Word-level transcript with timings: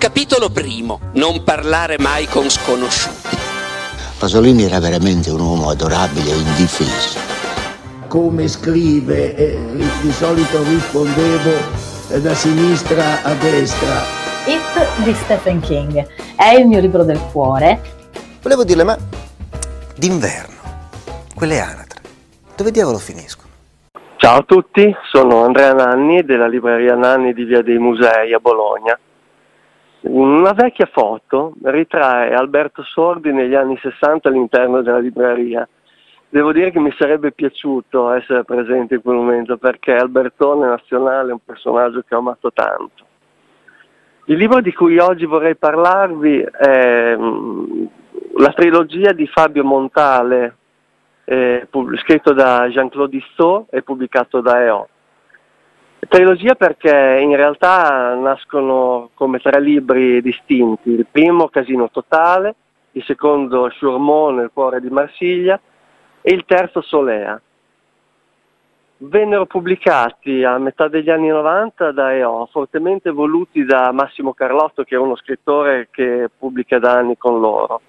Capitolo 0.00 0.48
primo. 0.48 0.98
Non 1.12 1.44
parlare 1.44 1.98
mai 1.98 2.24
con 2.24 2.48
sconosciuti. 2.48 3.36
Pasolini 4.18 4.62
era 4.62 4.80
veramente 4.80 5.30
un 5.30 5.40
uomo 5.40 5.68
adorabile 5.68 6.30
e 6.30 6.36
indifeso. 6.36 7.18
Come 8.08 8.48
scrive, 8.48 9.36
eh, 9.36 9.58
di 10.00 10.10
solito 10.10 10.62
rispondevo 10.62 11.50
eh, 12.12 12.20
da 12.22 12.32
sinistra 12.32 13.22
a 13.22 13.34
destra. 13.34 14.00
It 14.46 15.02
di 15.04 15.12
Stephen 15.12 15.60
King 15.60 16.06
è 16.34 16.54
il 16.54 16.66
mio 16.66 16.80
libro 16.80 17.04
del 17.04 17.20
cuore. 17.30 17.78
Volevo 18.40 18.64
dirle, 18.64 18.84
ma 18.84 18.96
d'inverno, 19.96 20.56
quelle 21.34 21.60
anatre, 21.60 22.00
dove 22.56 22.70
diavolo 22.70 22.96
finiscono? 22.96 23.50
Ciao 24.16 24.38
a 24.38 24.44
tutti, 24.46 24.96
sono 25.10 25.44
Andrea 25.44 25.74
Nanni 25.74 26.24
della 26.24 26.48
libreria 26.48 26.94
Nanni 26.94 27.34
di 27.34 27.44
Via 27.44 27.60
dei 27.60 27.76
Musei 27.76 28.32
a 28.32 28.38
Bologna. 28.38 28.98
Una 30.02 30.52
vecchia 30.52 30.88
foto 30.90 31.52
ritrae 31.62 32.32
Alberto 32.32 32.82
Sordi 32.82 33.32
negli 33.32 33.54
anni 33.54 33.76
60 33.76 34.28
all'interno 34.28 34.80
della 34.80 34.98
libreria. 34.98 35.68
Devo 36.30 36.52
dire 36.52 36.70
che 36.70 36.78
mi 36.78 36.94
sarebbe 36.96 37.32
piaciuto 37.32 38.10
essere 38.12 38.44
presente 38.44 38.94
in 38.94 39.02
quel 39.02 39.16
momento 39.16 39.58
perché 39.58 39.92
Albertone 39.92 40.66
Nazionale 40.66 41.30
è 41.30 41.32
un 41.32 41.44
personaggio 41.44 42.02
che 42.06 42.14
ho 42.14 42.18
amato 42.18 42.50
tanto. 42.52 43.04
Il 44.26 44.38
libro 44.38 44.60
di 44.60 44.72
cui 44.72 44.96
oggi 44.98 45.26
vorrei 45.26 45.56
parlarvi 45.56 46.40
è 46.40 47.16
mm, 47.16 47.84
la 48.38 48.52
trilogia 48.52 49.12
di 49.12 49.26
Fabio 49.26 49.64
Montale, 49.64 50.56
eh, 51.24 51.66
scritto 51.96 52.32
da 52.32 52.68
Jean-Claude 52.68 53.16
Issot 53.16 53.66
e 53.74 53.82
pubblicato 53.82 54.40
da 54.40 54.64
EO. 54.64 54.88
Trilogia 56.10 56.56
perché 56.56 57.20
in 57.22 57.36
realtà 57.36 58.16
nascono 58.16 59.10
come 59.14 59.38
tre 59.38 59.60
libri 59.60 60.20
distinti, 60.20 60.90
il 60.90 61.06
primo 61.08 61.48
Casino 61.48 61.88
Totale, 61.88 62.56
il 62.92 63.04
secondo 63.04 63.70
Chourmont 63.78 64.36
nel 64.36 64.50
cuore 64.52 64.80
di 64.80 64.90
Marsiglia 64.90 65.60
e 66.20 66.34
il 66.34 66.44
terzo 66.46 66.80
Solea. 66.80 67.40
Vennero 68.96 69.46
pubblicati 69.46 70.42
a 70.42 70.58
metà 70.58 70.88
degli 70.88 71.10
anni 71.10 71.28
90 71.28 71.92
da 71.92 72.12
EO, 72.12 72.48
fortemente 72.50 73.10
voluti 73.10 73.64
da 73.64 73.92
Massimo 73.92 74.34
Carlotto 74.34 74.82
che 74.82 74.96
è 74.96 74.98
uno 74.98 75.14
scrittore 75.14 75.90
che 75.92 76.28
pubblica 76.36 76.80
da 76.80 76.94
anni 76.94 77.16
con 77.16 77.38
loro. 77.38 77.82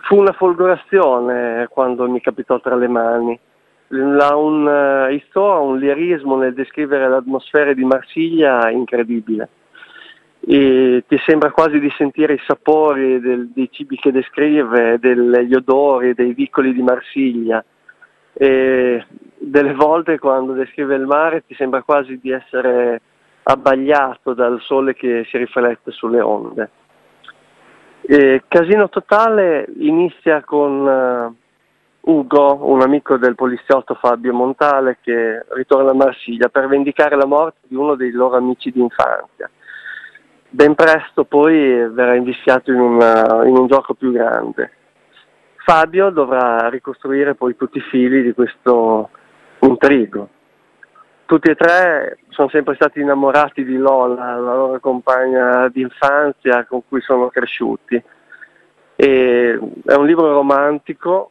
Fu 0.00 0.18
una 0.18 0.32
folgorazione 0.32 1.68
quando 1.70 2.06
mi 2.06 2.20
capitò 2.20 2.60
tra 2.60 2.76
le 2.76 2.88
mani 2.88 3.40
ha 3.92 4.36
un, 4.36 4.64
uh, 4.66 5.38
ha 5.38 5.60
un 5.60 5.78
lirismo 5.78 6.36
nel 6.36 6.54
descrivere 6.54 7.08
l'atmosfera 7.08 7.72
di 7.72 7.84
Marsiglia 7.84 8.70
incredibile. 8.70 9.48
E 10.44 11.04
ti 11.06 11.18
sembra 11.24 11.50
quasi 11.50 11.78
di 11.78 11.92
sentire 11.96 12.34
i 12.34 12.42
sapori 12.44 13.20
del, 13.20 13.50
dei 13.54 13.68
cibi 13.70 13.96
che 13.96 14.10
descrive, 14.10 14.98
degli 14.98 15.54
odori, 15.54 16.14
dei 16.14 16.32
vicoli 16.32 16.72
di 16.72 16.82
Marsiglia. 16.82 17.64
E 18.34 19.04
delle 19.38 19.74
volte 19.74 20.18
quando 20.18 20.52
descrive 20.52 20.94
il 20.94 21.06
mare 21.06 21.44
ti 21.46 21.54
sembra 21.54 21.82
quasi 21.82 22.18
di 22.20 22.30
essere 22.30 23.00
abbagliato 23.44 24.34
dal 24.34 24.60
sole 24.60 24.94
che 24.94 25.26
si 25.28 25.36
riflette 25.36 25.90
sulle 25.90 26.20
onde. 26.20 26.70
E 28.00 28.42
Casino 28.48 28.88
Totale 28.88 29.66
inizia 29.78 30.42
con 30.42 30.86
uh, 30.86 31.41
Ugo, 32.04 32.58
un 32.68 32.80
amico 32.80 33.16
del 33.16 33.36
poliziotto 33.36 33.94
Fabio 33.94 34.32
Montale 34.32 34.98
che 35.00 35.44
ritorna 35.50 35.92
a 35.92 35.94
Marsiglia 35.94 36.48
per 36.48 36.66
vendicare 36.66 37.14
la 37.14 37.26
morte 37.26 37.60
di 37.68 37.76
uno 37.76 37.94
dei 37.94 38.10
loro 38.10 38.36
amici 38.36 38.72
di 38.72 38.80
infanzia. 38.80 39.48
Ben 40.48 40.74
presto 40.74 41.24
poi 41.24 41.88
verrà 41.88 42.14
invischiato 42.16 42.72
in, 42.72 42.80
una, 42.80 43.44
in 43.44 43.56
un 43.56 43.68
gioco 43.68 43.94
più 43.94 44.10
grande. 44.10 44.72
Fabio 45.64 46.10
dovrà 46.10 46.68
ricostruire 46.68 47.36
poi 47.36 47.54
tutti 47.56 47.78
i 47.78 47.82
fili 47.82 48.22
di 48.22 48.32
questo 48.32 49.10
intrigo. 49.60 50.28
Tutti 51.24 51.50
e 51.50 51.54
tre 51.54 52.18
sono 52.30 52.48
sempre 52.48 52.74
stati 52.74 53.00
innamorati 53.00 53.64
di 53.64 53.76
Lola, 53.76 54.34
la 54.34 54.54
loro 54.54 54.80
compagna 54.80 55.68
di 55.68 55.82
infanzia 55.82 56.64
con 56.64 56.82
cui 56.88 57.00
sono 57.00 57.28
cresciuti. 57.28 58.02
E 58.96 59.58
è 59.86 59.94
un 59.94 60.04
libro 60.04 60.32
romantico 60.32 61.30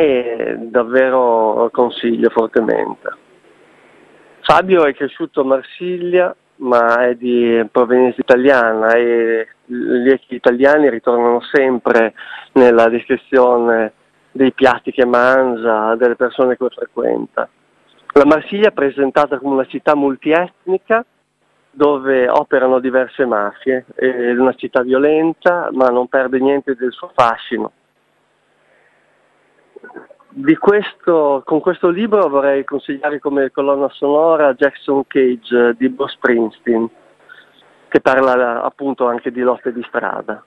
e 0.00 0.56
davvero 0.58 1.68
consiglio 1.72 2.30
fortemente. 2.30 3.08
Fabio 4.40 4.86
è 4.86 4.94
cresciuto 4.94 5.42
a 5.42 5.44
Marsiglia 5.44 6.34
ma 6.56 7.06
è 7.06 7.14
di 7.14 7.66
provenienza 7.70 8.20
italiana 8.20 8.92
e 8.92 9.48
gli 9.64 10.14
italiani 10.28 10.90
ritornano 10.90 11.40
sempre 11.40 12.14
nella 12.52 12.88
descrizione 12.88 13.92
dei 14.30 14.52
piatti 14.52 14.92
che 14.92 15.06
mangia, 15.06 15.94
delle 15.96 16.16
persone 16.16 16.56
che 16.56 16.68
frequenta. 16.68 17.48
La 18.12 18.24
Marsiglia 18.24 18.68
è 18.68 18.72
presentata 18.72 19.38
come 19.38 19.54
una 19.54 19.66
città 19.66 19.94
multietnica 19.94 21.04
dove 21.70 22.28
operano 22.28 22.78
diverse 22.78 23.24
mafie, 23.24 23.86
è 23.94 24.30
una 24.32 24.54
città 24.54 24.82
violenta 24.82 25.68
ma 25.72 25.88
non 25.88 26.08
perde 26.08 26.40
niente 26.40 26.74
del 26.74 26.92
suo 26.92 27.10
fascino 27.14 27.72
questo, 30.58 31.42
con 31.44 31.60
questo 31.60 31.88
libro 31.88 32.28
vorrei 32.28 32.64
consigliare 32.64 33.18
come 33.18 33.50
colonna 33.50 33.88
sonora 33.90 34.54
Jackson 34.54 35.06
Cage 35.06 35.74
di 35.76 35.88
Bruce 35.88 36.14
Springsteen, 36.14 36.88
che 37.88 38.00
parla 38.00 38.62
appunto 38.62 39.06
anche 39.06 39.30
di 39.30 39.40
lotte 39.40 39.72
di 39.72 39.82
strada. 39.88 40.44